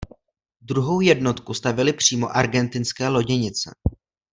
[0.61, 3.71] Druhou jednotku stavěly přímo argentinské loděnice.